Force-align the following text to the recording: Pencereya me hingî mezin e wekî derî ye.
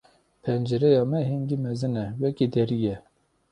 Pencereya 0.43 1.01
me 1.11 1.19
hingî 1.29 1.57
mezin 1.65 1.95
e 2.03 2.05
wekî 2.21 2.47
derî 2.53 2.77
ye. 2.85 2.95